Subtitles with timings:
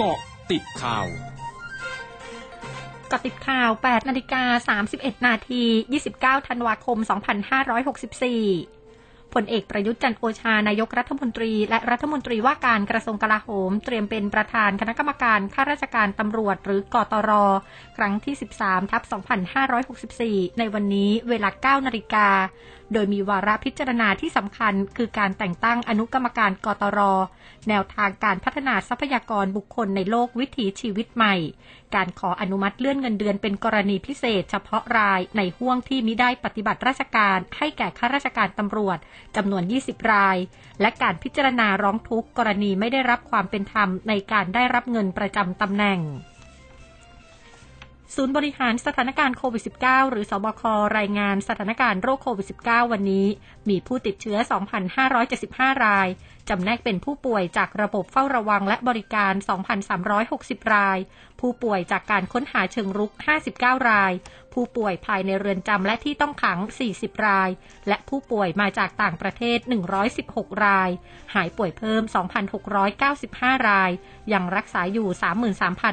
[0.00, 0.18] เกาะ
[0.50, 1.06] ติดข่าว
[3.12, 5.62] กติดข่าว 8นาฬิกา31 นาที
[6.06, 6.98] 29 ธันวาคม
[8.56, 17.30] 2564 ผลเอกประยุทธ์จันโอชา นายกรัฐมนตรี และรัฐมนตรีว่าการกระทรวงกลาโหม เตรียมเป็นประธานคณะกรรมการข้าราชการตำรวจหรือกตร
[17.96, 19.02] ครั้งที่ 13 ทับ
[19.80, 22.28] 2564 ในวันนี้เวลา 9 นาฬิกา
[22.92, 27.00] โดยมีวาระพิจารณาที่สำคัญคือการแต่งตั้งอนุกรรมการกตร
[27.68, 31.34] แนวทางการพัฒนาทรัพยากรบุคคลในโลกวิถีชีวิตใหม่
[31.94, 38.98] การขออนุมัติเลื่อนเงินเดือนเป็นกรณีพิเศษ เฉพาะรายในห่วงที่มิได้ปฏิบัติราชการให้แก่ข้าราชการตำรวจ
[39.36, 40.36] จำนวน 20 ราย
[40.80, 46.00] และการพิจารณาร้องทุกข์กรณีไม่ได้รับความเป็นธรรมในการได้รับเงินประจำตำแหน่ง
[48.14, 50.62] ศูนย์บริหารสถานการณ์โควิด -19 หรือสบค
[50.98, 53.26] รายงานสถานการณ์โรคโควิด -19 วันนี้
[53.68, 54.38] มีผู้ติดเชื้อ
[55.12, 56.08] 2,575 ราย
[56.48, 59.32] จำแนกเป็นผู้ป่วยจากระบบเฝ้าระวังและบริการ
[60.02, 60.98] 2,360 ราย
[61.40, 63.12] ผู้ป่วยจากการค้นหาเชิงรุก
[63.50, 64.12] 59 ราย
[64.54, 66.58] ผู้ป่วยภายในเรือนจำและที่ต้องขัง
[66.92, 67.50] 40 ราย
[67.88, 69.58] และผู้ป่วยมาจากต่างประเทศ
[70.10, 70.90] 116 ราย
[71.34, 72.02] หายป่วยเพิ่ม
[72.84, 73.90] 2,695 ราย
[74.32, 75.08] ยังรักษาอยู่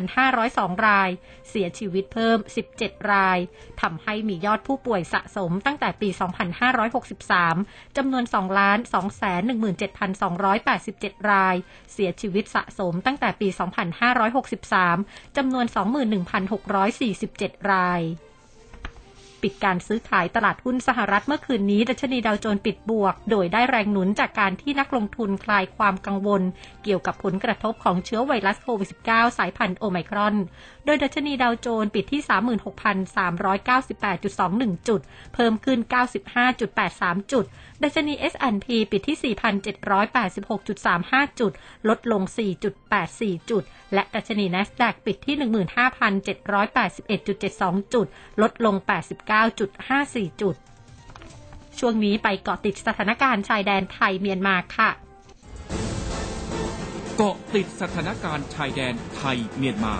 [0.00, 1.10] 33,502 ราย
[1.48, 2.38] เสียชีวิตเพิ่ม
[2.74, 3.38] 17 ราย
[3.80, 11.54] ทำให้มียอดผู้ป่วยสะสมตั้งแต่ปี 2563 จำนวน 2 217,200 187 ราย
[11.92, 13.48] เสียชีวิตสะสมตั้งแต่ปี
[14.22, 15.66] 2563 จำนวน
[16.88, 18.02] 21,647 ราย
[19.44, 26.42] ปิดการซื้อขายตลาดหุ้นสหรัฐเมื่อคืนนี้ ดัชนีดาวโจนส์ปิดบวก โดยได้แรงหนุนจากการที่นักลงทุนคลายความกังวล
[26.84, 30.36] เกี่ยวกับผลกระทบของเชื้อไวรัสโควิด -19 สายพันธุ์โอไมครอน
[30.84, 32.22] โดยดัชนีดาวโจนส์ปิดที่
[34.78, 35.00] 36,398.21 จุด
[35.34, 35.78] เพิ่มขึ้น
[36.54, 37.44] 95.83 จุด
[37.82, 39.34] ดัชนี S&P ปิดที่
[41.28, 41.52] 4,786.35 จุด
[41.88, 42.22] ลดลง
[42.86, 43.62] 4.84 จุด
[43.94, 48.06] และดัชนี NASDAQ ปิดที่ 15,781.72 จุด
[48.42, 48.74] ลดลง
[49.08, 50.56] 89 9.54 จุด
[51.78, 54.90] ช่วงนี้ไปเกาะติดสถานการณ์ชายแดนไทยเมียนมาค่ะ
[57.16, 59.94] เกาะติดสถานการณ์ชายแดนไทยเมียนมา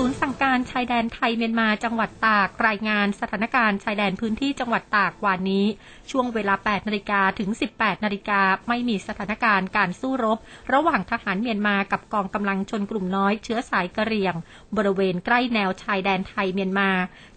[0.00, 5.66] ศูนย์สั่งการชายแดนไทยเมียนมาจังหวัดตาก รายงานสถานการณ์ชายแดนพื้นที่จังหวัดตากวันนี้
[6.10, 10.38] ช่วงเวลา 8นาฬิกาถึง 18นาฬิกาไม่มีสถานการณ์การสู้รบ
[10.72, 14.34] ระหว่างทหารเมียนมากับกองกำลังชนกลุ่มน้อยเชื้อสายกะเหรี่ยง
[14.76, 16.90] บริเวณใกล้แนวชายแดนไทยเมียนมา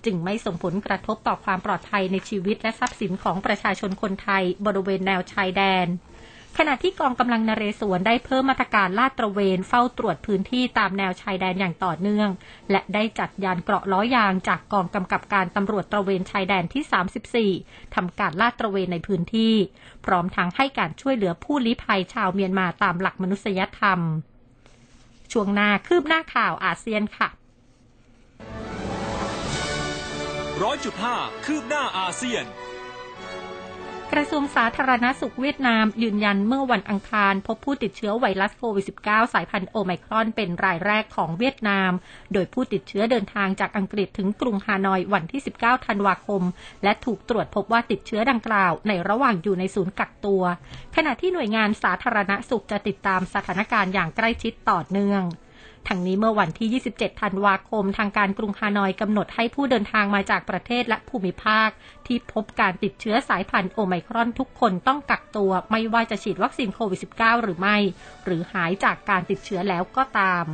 [0.05, 5.87] จึงไม่ส่งผลกระทบต่อความปลอดภัยในชีวิตและทรัพย์สินของประชาชนคนไทย บริเวณแนวชายแดน
[6.57, 12.29] ขณะที่กองกำลังนเรศวรได้เพิ่มมาตรการลาดตระเวนเฝ้าตรวจพื้นที่ตามแนวชายแดนอย่างต่อเนื่อง
[12.71, 19.53] และได้จัดยานเกราะล้อยางจากกองกำกับการตำรวจตระเวนชายแดนที่ 34ทำการลาดตระเวนในพื้นที่
[20.05, 23.99] พร้อมทั้งให้การช่วยเหลือผู้ลี้ภัยชาวเมียนมาตามหลักมนุษยธรรม
[25.31, 27.29] ช่วงหน้าคืบหน้าข่าวอาเซียนค่ะ
[30.63, 32.45] ร้อยจุดห้าคืบหน้าอาเซียน
[34.15, 41.91] กระทรวงสาธารณสุขเวียดนามยืนยันเมื่อวันอังคาร พบผู้ติดเชื้อไวรัสโควิด -19 สายพันธุ์โอไมครอนเป็นรายแรกของเวียดนาม
[42.33, 46.43] โดยผู้ติดเชื้อเดินทางจากอังกฤษถึงกรุงฮานอยวันที่ 19 ธันวาคม
[46.83, 50.43] และถูกตรวจพบว่าติดเชื้อดังกล่าว ในระหว่างอยู่ในศูนย์กักตัว
[50.95, 55.23] ขณะที่หน่วยงานสาธารณสุขจะติดตามสถานการณ์อย่างใกล้ชิดต่อเนื่อง
[55.87, 61.69] ทั้งนี้เมื่อวันที่ 27 ธันวาคม ทางการกรุงฮานอยกำหนดให้ผู้เดินทางมาจากประเทศและภูมิภาค
[62.07, 67.77] ที่พบการติดเชื้อสายพันธุ์โอไมครอนทุกคนต้องกักตัว ไม่ว่าจะฉีดวัคซีนโควิด -19 หรือไม่
[68.25, 70.45] หรือหายจากการติดเชื้อแล้วก็ตาม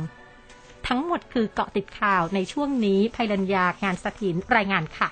[0.88, 5.08] ทั้งหมดคือเกาะติดข่าวในช่วงนี้ภัยรัญญางานสถินรายงานค่ะ